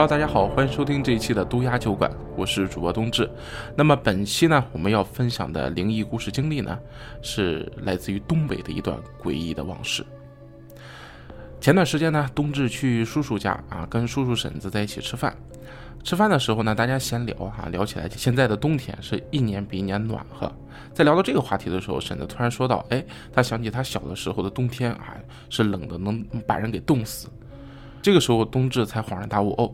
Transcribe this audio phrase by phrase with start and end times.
[0.00, 3.30] Hello，大家好，欢迎收听这一期的都鸦酒馆，我是主播冬至。
[3.76, 6.78] 那么本期呢，我们要分享的灵异故事经历呢，
[7.20, 10.02] 是来自于东北的一段诡异的往事。
[11.60, 15.36] 前段时间呢，冬至去叔叔家啊，跟叔叔婶子在一起吃饭。
[16.02, 20.50] 吃饭的时候呢，大家闲聊哈，聊起来现在的冬天是一年比一年暖和。
[20.94, 25.18] 在聊到这个话题的时候，婶子突然说道：“哎，他想起他小的时候的冬天啊，
[25.50, 27.28] 是冷的能把人给冻死。”
[28.02, 29.70] 这个时候，冬至才恍然大悟哦，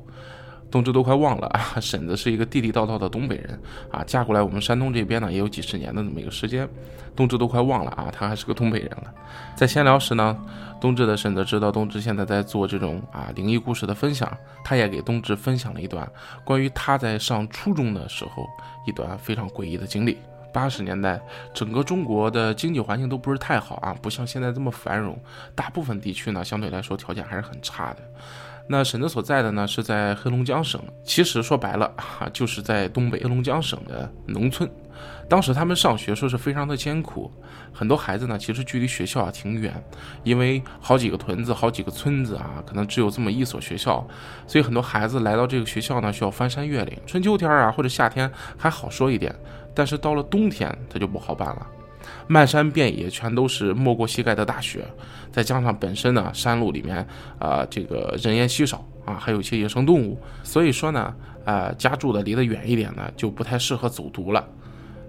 [0.70, 3.58] 冬至都快忘了 啊，婶子是一个地地道道的东北人
[3.90, 6.68] 啊，嫁过来我们山东这边呢，也有几十年的那么一个时间，
[7.14, 9.14] 冬至都快忘了啊，她还是个东北人了。
[9.54, 10.36] 在闲聊时呢，
[10.80, 14.30] 冬至的婶子知道冬至现在在做这种啊灵异故事的分享，
[14.64, 16.06] 她也给冬至分享了一段
[16.45, 18.46] 关于她在上初中的时候
[18.86, 20.18] 一段非常诡异的经历。
[20.56, 21.20] 八十年代，
[21.52, 25.15] 整个中国的经济环境都不是太好啊，不像现在这么繁荣。
[25.54, 27.98] 大部分地区呢，相对来说条件还是很差的。
[28.66, 34.66] 那婶子所在的呢，是在黑龙江省，其实说白了啊，就是在东北黑龙江省的农村。
[35.29, 37.30] 当时他们上学说是非常的艰苦，
[37.70, 39.74] 很多孩子呢，其实距离学校啊挺远，
[40.24, 44.02] 因为好几个屯子、好几个村子啊，可能只有这么一所学校，
[44.46, 46.98] 所以很多孩子来到这个学校呢，需要翻山越岭。
[47.07, 49.37] 春秋天啊，或者夏天还好说一点。
[49.77, 51.66] 但是到了冬天，它就不好办了，
[52.27, 54.82] 漫山遍野全都是没过膝盖的大雪，
[55.30, 57.07] 再加上本身呢，山路里面
[57.38, 64.43] 啊，这个人烟稀少啊，还有一些野生动物，所以说呢，呃，家住的离得远一点呢，就不太适合走读了。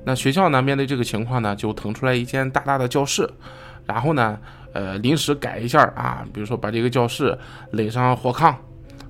[0.04, 3.30] 那学校呢，面对这个情况呢，就腾出来一间大大的教室，
[3.86, 4.38] 然后呢，
[4.74, 7.38] 呃，临时改一下啊，比如说把这个教室
[7.72, 8.54] 垒上火炕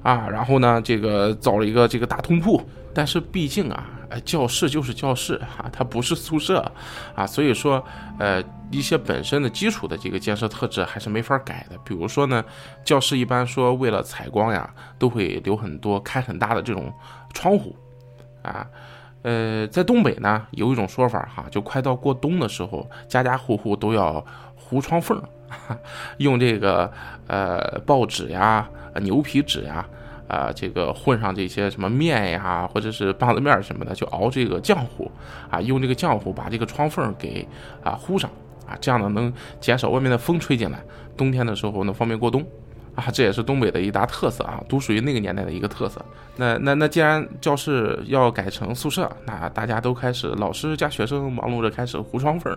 [0.04, 2.62] 啊，然后呢，这个造了一个这个大通铺，
[2.94, 3.90] 但是毕竟啊。
[4.10, 6.72] 呃，教室就是教室啊，它不是宿舍
[7.16, 7.84] 啊，所以说，
[8.20, 8.42] 呃，
[8.72, 11.78] 一些本身的基础的这个建设特质还是没法改的。
[11.84, 12.44] 比如说呢，
[12.86, 16.92] 教室一般说为了采光呀，都会留很多开很大的这种
[17.34, 17.76] 窗户
[18.44, 18.66] 啊。
[19.24, 24.26] 呃，在东北呢，有一种说法哈，就快到过冬的时候，家家户户都要
[24.56, 25.22] 糊窗缝，
[26.20, 26.90] 用这个
[27.28, 28.70] 呃报纸呀、
[29.02, 29.86] 牛皮纸呀。
[30.28, 35.10] 啊，这个混上这些什么面呀，或者是棒子面什么的，就熬这个浆糊，
[35.50, 37.48] 啊，用这个浆糊把这个窗缝给
[37.84, 38.30] 啊糊上，
[38.68, 40.80] 啊，这样呢能减少外面的风吹进来，
[41.16, 42.46] 冬天的时候能方便过冬。
[42.98, 46.04] 啊，这也是东北的一大特色啊，独属于那个年代的一个特色。
[46.36, 52.52] 那那那，既然教室要改成宿舍，那大家都开始，老师加学生忙碌着开始糊窗缝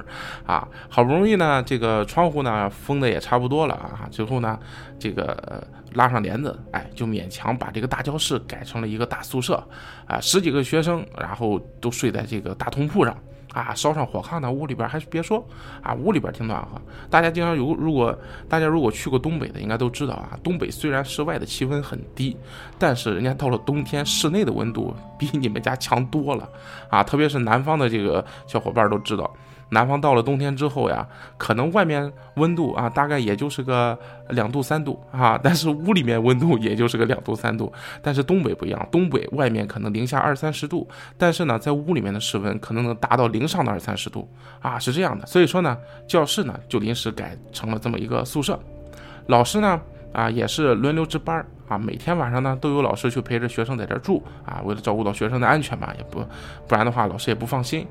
[0.46, 0.66] 啊。
[0.88, 4.58] 好不容易呢，这个窗户呢封的也差不多了啊，最后呢，
[4.98, 5.62] 这个
[5.92, 9.62] 拉上帘子，哎，就勉强把这个大教室改成了一个大宿舍
[10.06, 13.14] 啊，十几个学生，然后都睡在这个大通铺上。
[13.52, 15.44] 啊，烧上火炕的，屋里边还是别说
[15.82, 16.80] 啊，屋里边挺暖和。
[17.08, 18.16] 大家经常有，如果
[18.48, 22.36] 大家如果去过东北的，应该都知道啊，东北虽然室外的气温很低，
[22.78, 26.48] 但是人家到了冬天，室内的温度比你们家强多了
[26.88, 29.28] 啊，特别是南方的这个小伙伴都知道。
[29.70, 33.98] 南方到了冬天之后呀，可能外面温度啊，大概也就是个
[34.30, 37.72] 两度三度啊， 但是屋里面温度也就是个两度三度。
[38.02, 44.28] 但是东北不一样，东北外面可能零下二三十度，但是呢，在屋里面的室温可能能达到零上的二三十度
[44.60, 45.24] 啊，是这样的。
[45.26, 45.76] 所以说呢，
[46.06, 48.58] 教室呢就临时改成了这么一个宿舍，
[49.26, 49.80] 老师呢
[50.12, 56.18] 啊也是轮流值班啊，每天晚上呢都有老师去陪着学生在这住啊，为了照顾到学生的安全嘛，也不
[56.66, 57.86] 不然的话老师也不放心。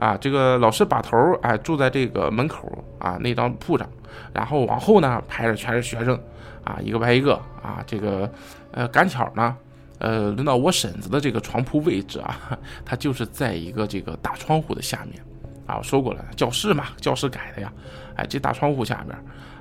[0.00, 3.88] 啊，这个老师把头哎住在这个门口啊那张铺上，
[4.34, 6.20] 然后往后呢排着全是学生，
[6.64, 8.28] 啊一个排一个啊这个
[8.72, 9.56] 呃赶巧呢，
[9.98, 12.36] 呃轮到我婶子的这个床铺位置啊，
[12.84, 15.22] 它就是在一个这个大窗户的下面，
[15.66, 17.72] 啊我说过了教室嘛教室改的呀，
[18.16, 19.16] 哎这大窗户下面，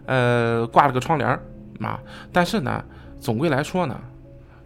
[0.08, 1.30] 呃挂了个窗帘
[1.82, 2.00] 啊，
[2.34, 2.84] 但是呢
[3.20, 4.00] 总归来说呢，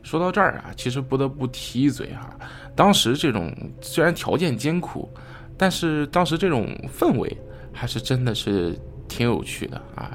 [0.02, 2.30] 说到这儿啊，其实不得不提一嘴哈，
[2.76, 5.12] 当时这种虽然条件艰苦。
[5.56, 7.38] 但是当时这种氛围
[7.72, 8.76] 还是真的是
[9.08, 10.10] 挺有趣的啊，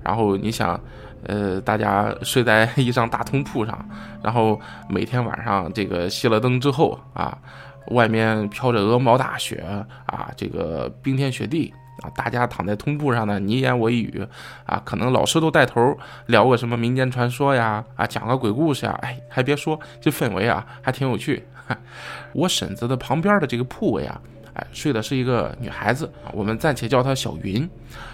[0.00, 0.80] 然后你想，
[1.24, 3.88] 呃，大家睡在 一张大通铺上，
[4.22, 4.58] 然后
[4.88, 7.36] 每天晚上这个熄了灯之后啊，
[7.88, 9.56] 外面飘着鹅毛大雪
[10.06, 14.26] 啊，这个冰天雪地啊，大家躺在通铺上呢，你一言我一语
[14.64, 15.96] 啊，可能老师都带头
[16.26, 21.44] 聊个什么民间传说呀，啊，讲个鬼故事呀，哎，还别说，这氛围啊还挺有趣。
[22.32, 24.20] 我婶子的旁边的这个铺位啊。
[24.58, 27.68] 哎，睡的是一个女孩子，我们暂且叫她小云。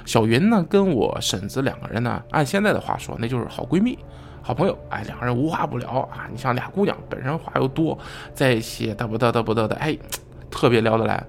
[0.05, 3.97] 小云呢，跟我婶子两个人呢，按现在的话说，那就是好闺蜜、
[4.43, 4.77] 好朋友。
[4.89, 6.27] 哎，两个人无话不聊啊。
[6.33, 7.97] 你像俩姑娘，本身话又多，
[8.35, 9.97] 在一起嘚啵嘚嘚啵嘚的，哎，
[10.51, 11.25] 特别聊得来。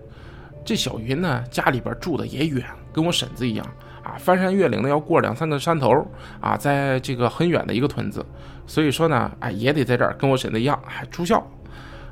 [0.65, 2.63] 这小云呢，家里边住的也远，
[2.93, 3.65] 跟我婶子一样
[4.03, 6.05] 啊，翻山越岭的要过两三个山头
[6.39, 8.25] 啊，在这个很远的一个屯子，
[8.65, 11.45] 所以说呢，哎，也得在这儿跟我婶子一样，还住校。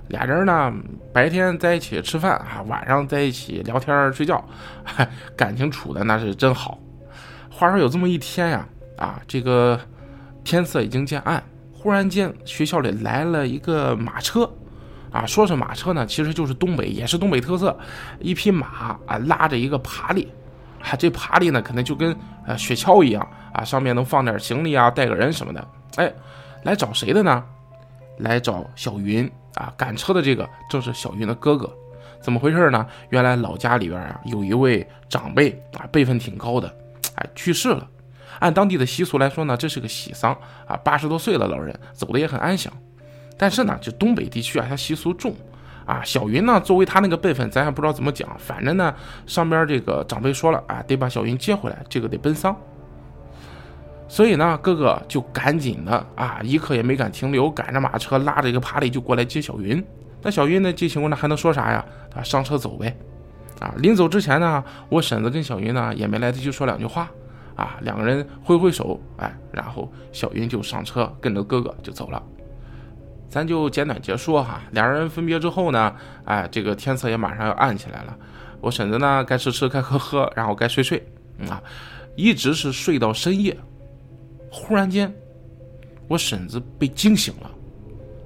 [0.08, 0.74] 俩人呢，
[1.14, 4.44] 白天在一起吃饭啊，晚上在一起聊天睡觉，
[5.38, 6.78] 感情处的那是真好。
[7.50, 9.80] 话说有这么一天呀，啊，这个
[10.44, 14.50] 天色已经渐暗，忽然间学校里来了一个马车，
[15.12, 17.78] 啊，说是马车呢，其实就是东北，也是东北特色，
[18.20, 20.28] 一匹马啊，拉着一个爬犁，
[20.82, 22.16] 啊，这爬犁呢，可能就跟
[22.48, 25.68] 呃雪橇一样啊，上面能放点行李啊，带个人什么的，
[25.98, 26.12] 哎，
[26.64, 27.44] 来找谁的呢？
[28.18, 29.30] 来找小云。
[29.56, 31.70] 啊，赶车的这个正是小云的哥哥，
[32.22, 32.88] 怎么回事呢？
[33.10, 36.74] 原来老家里边啊，有一位长辈啊，辈分挺高的，
[37.16, 37.86] 哎，去世了。
[38.40, 40.32] 按当地的习俗来说呢，这是个喜丧
[40.66, 42.72] 啊，八十多岁了老人走的也很安详。
[43.42, 45.34] 但是呢，就东北地区啊，他习俗重
[45.84, 46.04] 啊。
[46.06, 48.94] 小云呢，作为他那个辈分，咱也不知道怎么讲，反正呢，
[49.26, 52.56] 上边这个长辈说了啊，得把小云接回来，这个得奔丧。
[54.08, 59.84] 所以呢，哥哥就赶紧的啊，一刻也没敢停留，赶着马车拉着一个爬犁就过来接小云。
[60.22, 61.84] 那小云呢，这情况呢还能说啥呀？
[62.16, 62.96] 啊，上车走呗。
[63.60, 67.10] 啊，临走之前呢，我婶子跟小云呢也没来得及说两句话，
[67.56, 72.22] 啊，两个人挥挥手，哎，然后小云就上车跟着哥哥就走了。
[73.32, 74.62] 咱就简短结束哈。
[74.72, 75.96] 两人分别之后呢，
[76.26, 78.16] 哎，这个天色也马上要暗起来了。
[78.60, 81.02] 我婶子呢该吃吃该喝喝，然后该睡睡，
[81.50, 81.64] 啊，
[82.18, 83.58] 一直是睡到深夜。
[84.52, 85.12] 忽然间，
[86.10, 87.50] 我婶子被惊醒了。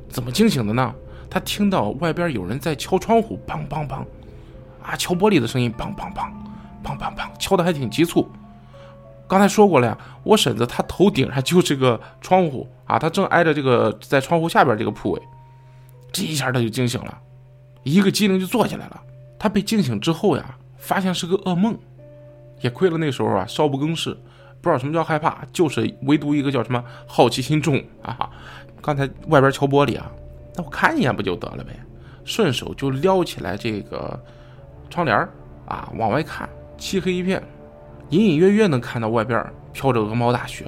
[0.10, 0.94] 怎么惊醒的呢？
[1.30, 4.04] 她听到外边有人在敲窗户，砰砰砰，
[4.82, 6.28] 啊，敲玻璃的声音，砰砰砰，
[6.84, 8.28] 砰砰砰，敲的还挺急促。
[9.28, 15.22] 刚才说过了呀，我婶子她头顶上就是个窗户啊，她正挨着这个在窗户下边这个铺位。
[16.12, 17.18] 这一下她就惊醒了，
[17.84, 19.02] 一个机灵就坐起来了。
[19.38, 21.78] 她被惊醒之后呀，发现是个噩梦。
[22.62, 24.18] 也亏了那时候啊，少不更事。
[24.62, 28.28] 不知道什么叫害怕，就是唯独一个叫什么好奇心重啊！
[28.82, 30.12] 刚才外边敲玻璃啊，
[30.56, 31.80] 那我看一眼不就得了呗？
[32.24, 34.20] 顺手就撩起来这个
[34.90, 35.16] 窗帘
[35.68, 36.50] 啊，往外看，
[36.80, 37.44] 漆黑一片，
[38.10, 40.66] 隐隐约约能看到外边飘着鹅毛大雪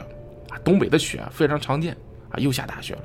[0.50, 1.96] 啊，东北的雪非常常见
[2.30, 3.04] 啊，又下大雪了。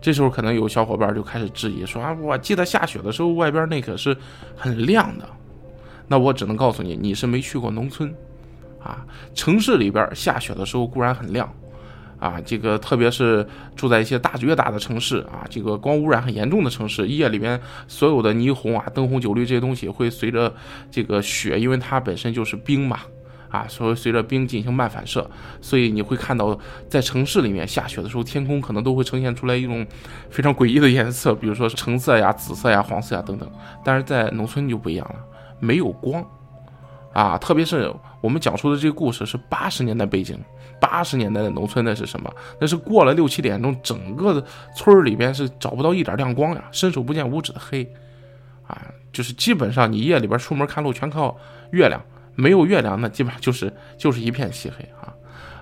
[0.00, 4.16] 这时候可能有小伙伴就开始质疑说啊，我记得下雪的时候外边那可是
[4.56, 5.28] 很亮的。
[6.08, 8.12] 那我只能告诉你，你是没去过农村。
[8.82, 9.04] 啊，
[9.34, 11.54] 城市里边下雪的时候固然很亮，
[12.18, 20.50] 啊，这个特别是住在一些大越大的城市啊，这个光污染很严重的城市，夜里边所有的霓虹啊、灯红酒绿这些东西会随着
[20.90, 23.00] 这个雪，因为它本身就是冰嘛，
[23.50, 25.28] 啊，所以随着冰进行漫反射，
[25.60, 26.58] 所以你会看到
[26.88, 29.86] 在城市里面下雪的时候，天空可能都会呈现出来一种
[30.30, 33.50] 非常诡异的颜色，比如说橙色呀、紫色呀、黄色呀等等。
[33.84, 35.16] 但是在农村就不一样了，
[35.58, 36.24] 没有光。
[37.12, 40.38] 啊，特别是我们讲述的这个故事是八十年代背景，
[40.80, 42.32] 八十年代的农村那是什么？
[42.60, 47.92] 那是过了六七点钟，整个的村里边是找不到一点亮光呀，伸手不见五指的黑，
[48.64, 48.80] 啊，
[49.12, 51.36] 就是基本上你夜里边出门看路全靠
[51.72, 52.00] 月亮，
[52.34, 55.14] 没有月亮那基本上就是就是一片漆黑啊，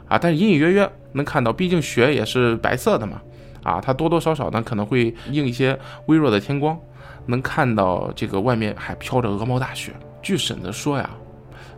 [0.09, 3.21] 啊，但是隐隐约约能看到，毕竟雪也是白色的嘛，
[3.63, 6.79] 啊，它多多少少呢可能会映一些微弱的天光，
[7.27, 9.93] 能看到这个外面还飘着鹅毛大雪。
[10.23, 11.11] 据婶子说呀。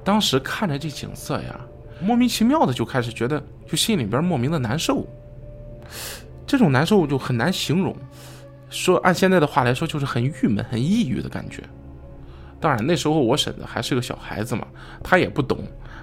[0.02, 1.60] 当时看着这景色呀，
[2.00, 5.06] 莫名其妙的就开始觉得，就心里边莫名的难受。
[6.46, 7.94] 这种难受就很难形容，
[8.70, 11.62] 说按现在的话来说，就是很郁闷、很抑郁的感觉。
[12.60, 14.66] 当然那时候我婶子还是个小孩子嘛，
[15.02, 15.58] 她也不懂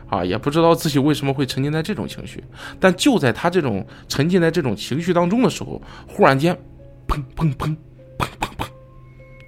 [0.10, 2.44] 啊，也不知道自己为什么会沉浸在这种情绪。
[2.80, 6.58] 但就在她这种沉浸在这种情绪当中的时候，忽然间，
[7.08, 7.76] 砰砰砰
[8.18, 8.66] 砰砰砰，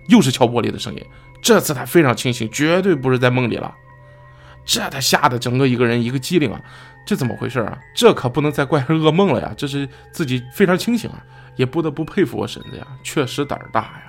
[0.10, 1.04] 又是敲玻璃的声音。
[1.42, 3.74] 这次她非常清醒，绝对不是在梦里了。
[4.66, 6.62] 这他吓得整个一个人一个机灵啊！
[7.04, 7.76] 这怎么回事啊？
[7.96, 9.52] 这可不能再怪是噩梦了呀！
[9.58, 11.26] 这是自己非常清醒啊，
[11.56, 14.09] 也不得不佩服我婶子呀，确实胆儿大呀！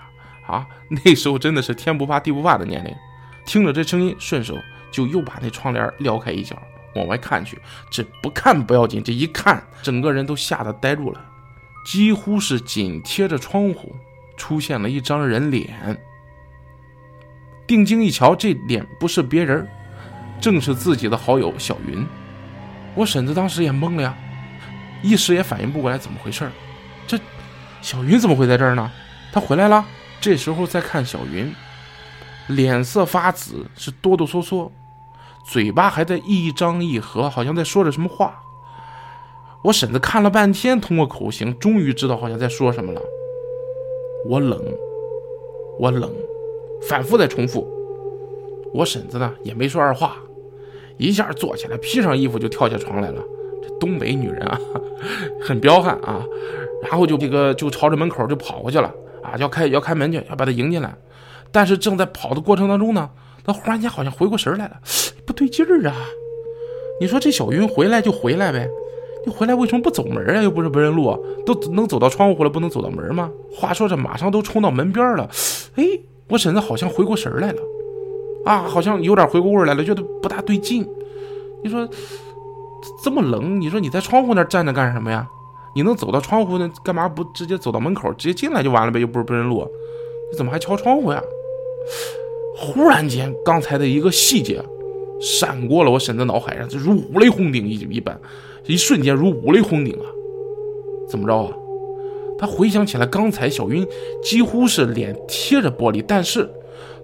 [0.50, 0.66] 啊，
[1.04, 2.94] 那时候真的是天不怕地不怕的年龄。
[3.46, 4.56] 听着这声音，顺手
[4.90, 6.60] 就又把那窗帘撩开一角，
[6.94, 7.58] 往外看去。
[7.90, 11.20] 这不看不要紧，这一看，整个人都吓得呆住了。
[11.86, 13.94] 几乎是紧贴着窗户，
[14.36, 15.98] 出现了一张人脸。
[17.66, 19.66] 定睛一瞧，这脸不是别人。
[20.40, 22.06] 正是自己的好友小云，
[22.94, 24.14] 我婶子当时也懵了呀，
[25.02, 26.50] 一时也反应不过来怎么回事
[27.06, 27.18] 这
[27.82, 28.90] 小云怎么会在这儿呢？
[29.32, 29.84] 她回来了。
[30.20, 31.54] 这时候再看小云，
[32.48, 34.70] 脸色发紫，是哆哆嗦嗦，
[35.46, 38.40] 嘴巴还在一张一合，好像在说着什么话。
[39.64, 43.00] 我婶子看了半天，通过口型，终于知道好像在说什么了。
[44.28, 44.62] 我冷，
[45.78, 46.12] 我冷，
[46.82, 47.66] 反复在重复。
[48.72, 50.16] 我婶子呢也没说二话。
[50.98, 53.22] 一下坐起来，披上衣服就跳下床来了。
[53.62, 54.60] 这东北女人啊，
[55.40, 56.22] 很彪悍啊。
[56.82, 60.94] 然后就这个就朝着门口就跑过去了啊，要开要开门去，要把他迎进来。
[61.52, 63.10] 但是正在跑的过程当中呢，
[63.44, 64.76] 他忽然间好像回过神来了，
[65.26, 65.94] 不对劲儿啊！
[67.00, 68.68] 你说这小云回来就回来呗，
[69.26, 70.42] 你回来为什么不走门啊？
[70.42, 73.30] 又不是不认路，都能走到窗户了，不能走到门吗？
[73.52, 75.28] 话说这马上都冲到门边了，
[75.76, 75.84] 哎，
[76.28, 77.62] 我婶子好像回过神来了，
[78.44, 80.86] 啊，好像有点回过味来了，觉得不大对劲。
[81.64, 81.88] 你说
[83.02, 85.26] 这么冷，你说你在窗户那站着干什么呀？
[85.74, 89.00] 你能走到窗户那干嘛不直接走到门口，直接进来就完了呗？
[89.00, 89.66] 又不是不认路，
[90.30, 91.22] 你怎么还敲窗户呀？
[92.56, 94.62] 忽然间，刚才的一个细节
[95.20, 98.20] 闪过了我婶子脑海上，就如五雷轰顶一一般，
[98.66, 100.06] 一瞬间如五雷轰顶啊！
[101.08, 101.56] 怎么着啊？
[102.38, 103.86] 他回想起来，刚才小云
[104.22, 106.50] 几乎是脸贴着玻璃，但是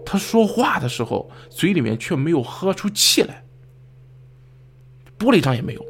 [0.05, 3.45] 他说话的时候，嘴里面却没有喝出气来，
[5.19, 5.85] 玻璃上也没有。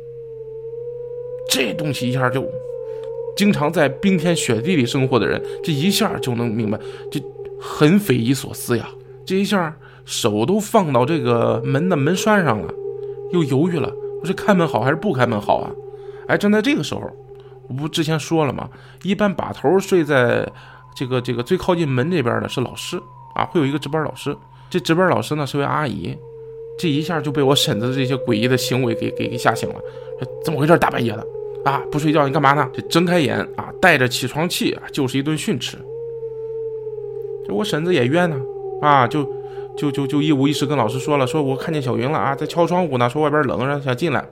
[1.49, 2.43] 这东西一下就，
[3.37, 6.79] 经常在冰天雪地里生活的人，这一下就能明白，
[7.11, 7.23] 这
[7.61, 8.89] 很匪夷所思呀。
[9.25, 12.73] 这一下手都放到这个门的门栓上了，
[13.33, 15.71] 又犹豫了，我是开门好还是不开门好啊？
[16.29, 17.03] 哎，正在这个时候，
[17.69, 18.69] 我不之前说了吗？
[19.03, 20.51] 一般把头睡在
[20.95, 23.01] 这个这个最靠近门这边的是老师
[23.35, 24.35] 啊，会有一个值班老师。
[24.71, 26.17] 这值班老师呢是位阿姨，
[26.79, 29.77] 这一下就被我婶子的这些诡异的行为给给给吓醒了。
[30.45, 30.79] 怎么回事？
[30.79, 31.27] 大半夜的
[31.67, 32.71] 啊，不睡觉你干嘛呢？
[32.73, 35.77] 这睁开眼啊，带着起床气啊，就是一顿训斥。
[37.45, 38.41] 这我婶子也冤呢。
[38.81, 39.25] 啊，就
[39.77, 44.25] 就就就一五一十跟老师说了，说我看见小云了啊，在敲窗户呢，说外边冷，让想进来。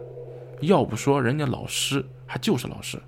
[0.60, 2.98] 要不说人家老师还就是老师。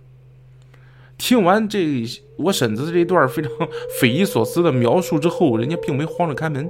[1.17, 2.05] 听完这
[2.37, 3.51] 我婶子这一段非常
[4.01, 6.69] 匪夷所思的描述之后，人家并没慌着开门，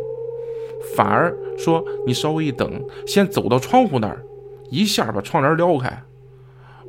[0.94, 4.22] 反而说你稍微一等，先走到窗户那儿，
[4.70, 6.02] 一下把窗帘撩开，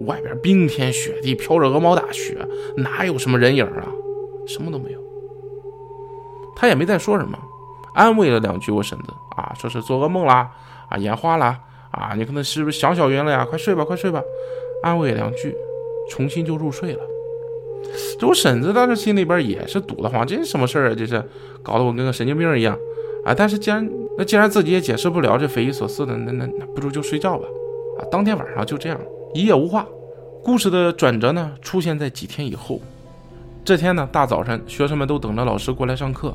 [0.02, 2.38] 外边冰天雪地，飘着鹅毛大雪，
[2.78, 3.88] 哪有什么人影啊？
[4.46, 5.00] 什么都没有。
[6.56, 7.38] 他也没再说什么。
[7.94, 10.52] 安慰了两句我婶子啊，说是做噩梦啦，
[10.90, 11.60] 啊眼花啦，
[11.92, 13.44] 啊你可能是不是想小云了呀？
[13.44, 14.22] 快睡吧，快睡吧，
[14.84, 15.56] 安慰两句，
[16.10, 17.00] 重新就入睡了。
[18.20, 20.96] 这我婶子当时心里边也是堵得慌，这是什么事儿啊？
[20.96, 21.24] 这是
[21.64, 22.78] 搞得我跟个神经病一样
[23.26, 23.34] 啊！
[23.36, 27.48] 但是既然那既然自己也解释不了这匪夷所思的，那那那不如就睡觉吧。
[28.00, 29.00] 啊，当天晚上就这样
[29.34, 29.86] 一夜无话。
[30.44, 32.80] 故事的转折呢，出现在几天以后。
[33.66, 36.34] 这天呢，大早晨，学生们都等着老师过来上课。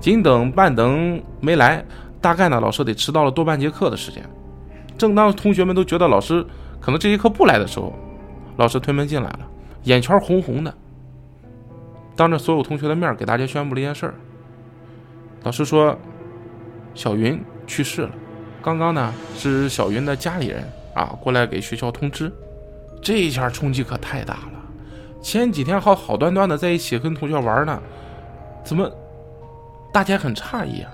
[0.00, 1.84] 紧等半等没来，
[2.20, 4.22] 大概呢老师得迟到了多半节课的时间。
[4.96, 6.44] 正当同学们都觉得老师
[6.80, 7.92] 可能这节课不来的时候，
[8.56, 9.40] 老师推门进来了，
[9.84, 10.74] 眼圈红红的，
[12.14, 14.14] 当着所有同学的面给大家宣布了一件事儿。
[15.42, 15.98] 老师说，
[16.94, 18.10] 小云去世了。
[18.62, 20.64] 刚刚呢是小云的家里人
[20.96, 22.32] 啊过来给学校通知，
[23.00, 24.52] 这一下冲击可太大了。
[25.22, 27.80] 前几天好好端端的在一起跟同学玩呢，
[28.64, 28.90] 怎么？
[29.92, 30.90] 大家很诧异啊，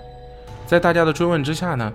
[0.66, 1.92] 在大家的追问之下呢，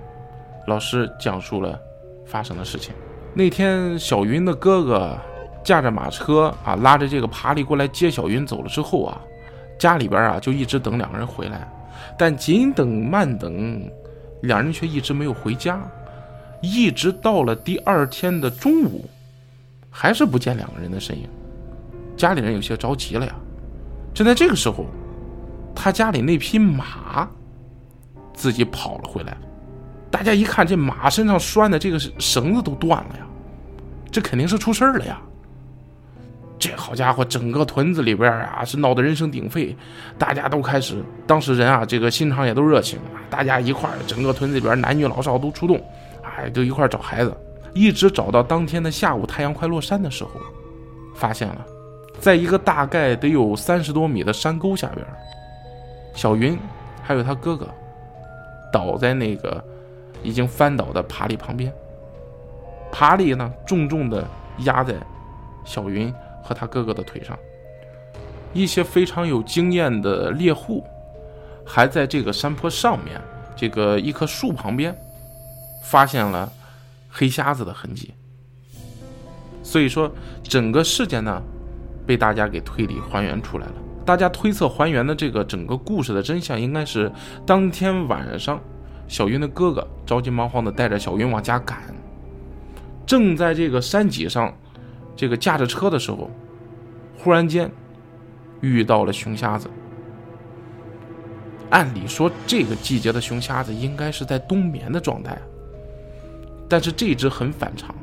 [0.68, 1.80] 老师讲述了
[2.26, 2.94] 发生的事情。
[3.34, 5.18] 那天小云的哥哥
[5.64, 9.22] 驾着马车啊，拉着这个爬犁过来接小云走了之后啊，
[9.78, 11.68] 家里边啊就一直等两个人回来，
[12.18, 13.90] 但紧等慢等，
[14.42, 15.80] 两人却一直没有回家，
[16.62, 19.10] 一直到了第二天的中午，
[19.90, 21.28] 还是不见两个人的身影，
[22.16, 23.36] 家里人有些着急了呀。
[24.14, 24.86] 就在这个时候。
[25.80, 27.30] 他家里那匹马
[28.34, 29.38] 自己跑了回来，
[30.10, 33.28] 大家一看，这马身上拴的这个绳子都断了呀，
[34.10, 35.22] 这肯定是出事了呀。
[36.58, 39.78] 这好家伙，整个屯子里边啊是闹得人声鼎沸，
[40.18, 40.96] 大家都开始，
[41.28, 42.98] 当时人啊这个心肠也都热情，
[43.30, 45.80] 大家一块儿，整个屯子里边男女老少都出动，
[46.38, 47.36] 哎，就一块找孩子，
[47.74, 50.32] 一直找到当天的下午，太阳快落山的时候，
[51.16, 51.66] 发现了，
[52.20, 55.06] 在一个大概得有三十多米的山沟下边。
[56.14, 56.58] 小云，
[57.02, 57.68] 还有他哥哥，
[58.72, 59.64] 倒在那个
[60.22, 61.74] 已经翻倒的爬犁旁边。
[62.92, 64.28] 爬犁呢，重重的
[64.60, 64.94] 压在
[65.66, 66.14] 小云
[66.44, 67.38] 和他哥哥的腿上。
[68.54, 70.84] 一些非常有经验的猎户，
[71.66, 73.20] 还在这个山坡上面，
[73.56, 74.96] 这个一棵树旁边，
[75.84, 76.52] 发现了
[77.10, 78.14] 黑瞎子的痕迹。
[79.64, 80.12] 所以说，
[80.44, 81.42] 整个事件呢，
[82.06, 83.74] 被大家给推理还原出来了。
[84.06, 87.12] 大家推测还原的这个整个故事的真相，应该是
[87.46, 88.62] 当天晚上，
[89.10, 91.94] 小云的哥哥着急忙慌的带着小云往家赶，
[93.06, 94.54] 正在这个山脊上，
[95.16, 96.32] 这个驾着车的时候，
[97.18, 97.70] 忽然间
[98.62, 99.70] 遇到了熊瞎子。
[101.70, 105.38] 按理说，这个季节的熊瞎子应该是在冬眠的状态，
[106.70, 107.94] 但是这只很反常。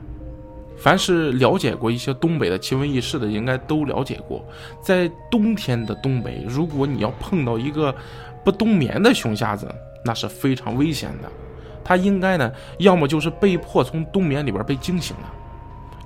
[0.77, 4.45] 凡是了解过一些东北的奇闻异事的，应该都了解过，
[4.83, 7.95] 在冬天的东北，如果你要碰到一个
[8.45, 9.67] 不冬眠的熊瞎子，
[10.05, 11.31] 那是非常危险的。
[11.83, 15.33] 它应该呢，要么就是被迫从冬眠里边被惊醒了，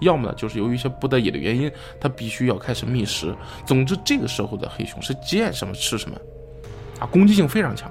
[0.00, 3.35] 要么呢就是由于一些不得已的原因，它必须要开始觅食。
[3.67, 6.17] 总之，这个时候的黑熊是见什么吃什么，
[7.00, 7.91] 啊，攻击性非常强。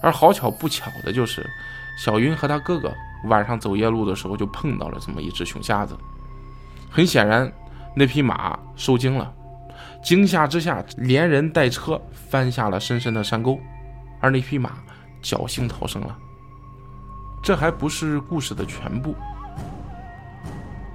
[0.00, 1.44] 而好巧不巧的就是，
[1.98, 5.98] 小云和他哥哥晚上走夜路的时候就碰到了这么一只熊瞎子。
[6.88, 7.52] 很显然，
[7.96, 9.34] 那匹马受惊了，
[10.00, 13.58] 惊吓之下连人带车翻下了深深的山沟，
[14.20, 14.74] 而那匹马
[15.20, 16.16] 侥幸逃生了。
[17.42, 19.14] 这还不是故事的全部。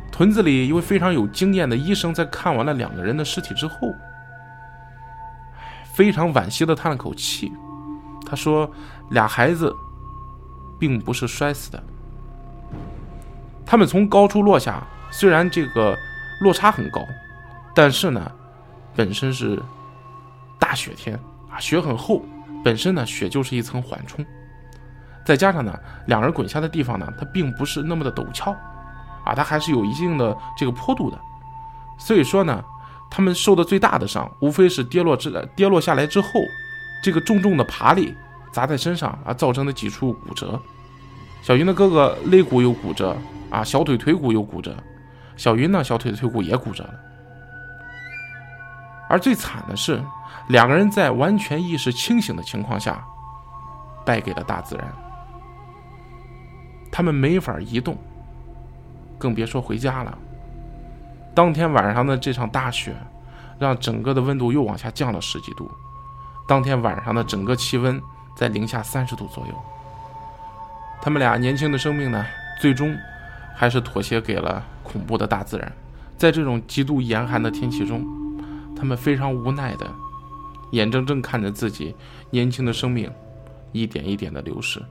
[0.10, 3.76] 屯子里一位非常有经验的医生在看完了两个人的尸体之后，
[5.94, 7.52] 非常惋惜的叹了口气。
[8.26, 8.72] 他说
[9.12, 9.76] ：“俩孩子
[10.84, 11.82] 并不是摔死的，
[13.66, 15.98] 他们从高处落下，虽然这个
[16.42, 17.08] 落差很高，
[17.74, 18.30] 但是呢，
[18.94, 19.58] 本身是
[20.60, 21.18] 大雪天
[21.50, 22.22] 啊，雪很厚，
[22.66, 24.26] 本身呢雪就是一层缓冲，
[25.26, 25.74] 再加上呢，
[26.08, 28.52] 两人滚下的地方呢，它并不是那么的陡峭
[29.24, 31.18] 啊，它还是有一定的这个坡度的，
[31.98, 32.62] 所以说呢，
[33.10, 36.28] 他们受的最大的伤，无非是跌落之跌落下来之后。”
[37.02, 38.16] 这个重重的爬力
[38.50, 40.58] 砸在身上啊，造成的几处骨折。
[41.44, 43.18] 小云的哥哥肋骨有骨折
[43.50, 44.74] 啊，小腿腿骨有骨折。
[45.36, 46.94] 小云呢，小腿腿骨也骨折了。
[49.10, 50.02] 而最惨的是，
[50.48, 53.04] 两个人在完全意识清醒的情况下，
[54.06, 54.88] 败给了大自然。
[56.90, 57.98] 他们没法移动，
[59.18, 60.18] 更别说回家了。
[61.36, 62.96] 当天晚上的这场大雪，
[63.60, 65.70] 让整个的温度又往下降了十几度。
[66.48, 68.02] 当天晚上的整个气温
[68.34, 69.54] 在零下三十度左右。
[71.04, 72.26] 他们俩年轻的生命呢，
[72.62, 72.98] 最终
[73.54, 75.70] 还是妥协给了恐怖的大自然。
[76.16, 78.06] 在这种极度严寒的天气中，
[78.74, 79.86] 他们非常无奈的，
[80.72, 81.94] 眼睁睁看着自己
[82.30, 83.12] 年轻的生命
[83.74, 84.82] 一点一点的流逝，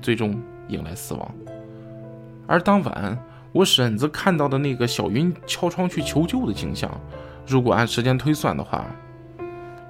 [0.00, 1.34] 最终迎来死亡。
[2.46, 3.18] 而当晚
[3.52, 6.90] 我婶子看到的那个小云敲窗去求救的景象，
[7.46, 8.86] 如果按时间推算的话。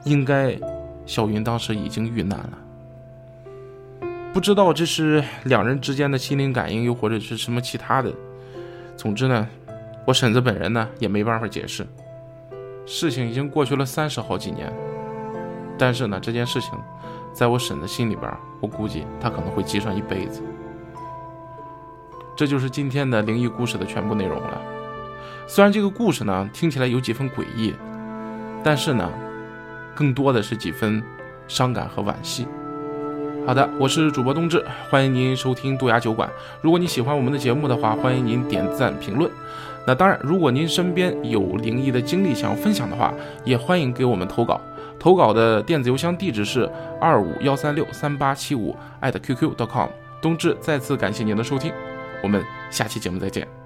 [0.04, 0.58] 应该，
[1.06, 2.58] 小云当时已经遇难了。
[4.34, 8.12] 不知道这是两人之间的心灵感应，又或者是什么其他的。
[8.96, 9.48] 总之呢，
[10.04, 11.86] 我婶子本人呢也没办法解释。
[12.84, 14.72] 事情已经过去了三十好几年，
[15.78, 16.72] 但是呢，这件事情
[17.32, 18.28] 在我婶子心里边，
[18.60, 20.42] 我估计她可能会记上一辈子。
[22.36, 24.60] 这就是今天的灵异故事的全部内容了。
[25.46, 27.72] 虽然这个故事呢听起来有几分诡异，
[28.64, 29.08] 但是呢。
[29.96, 31.00] 更多的是几分
[31.46, 32.48] 伤感和惋惜。
[33.46, 36.28] 好的，我是主播冬至，欢迎您收听杜牙酒馆。
[36.62, 39.30] 如果你喜欢我们的节目的话，欢迎您点赞评论。
[39.86, 43.12] 那当然，如果您身边有灵异的经历想要分享的话，
[43.44, 44.58] 也欢迎给我们投稿。
[44.98, 49.88] 投稿的电子邮箱地址是二五幺三六三八七五艾特 QQ.com。
[50.22, 51.70] 冬至再次感谢您的收听，
[52.22, 53.63] 我们下期节目再见。